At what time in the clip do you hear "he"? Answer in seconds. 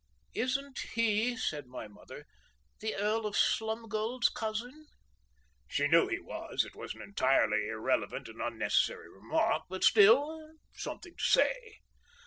0.93-1.37, 6.07-6.17